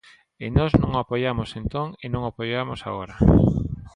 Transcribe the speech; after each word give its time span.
E 0.43 0.47
nós 0.57 0.71
non 0.81 0.91
o 0.97 1.01
apoiamos 1.03 1.49
entón 1.61 1.87
e 2.03 2.05
non 2.13 2.21
o 2.23 2.29
apoiamos 2.31 2.79
agora. 2.89 3.15